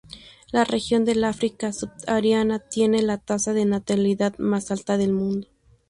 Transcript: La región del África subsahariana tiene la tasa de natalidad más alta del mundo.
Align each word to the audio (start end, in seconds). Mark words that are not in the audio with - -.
La 0.51 0.63
región 0.63 1.05
del 1.05 1.23
África 1.23 1.71
subsahariana 1.71 2.57
tiene 2.57 3.03
la 3.03 3.19
tasa 3.19 3.53
de 3.53 3.65
natalidad 3.65 4.35
más 4.39 4.71
alta 4.71 4.97
del 4.97 5.13
mundo. 5.13 5.47